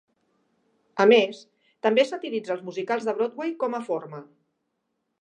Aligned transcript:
A 1.05 1.07
més, 1.11 1.43
també 1.87 2.07
satiritza 2.13 2.57
els 2.57 2.65
musicals 2.71 3.09
de 3.11 3.17
Broadway 3.21 3.57
com 3.65 3.81
a 3.83 3.87
forma. 3.93 4.27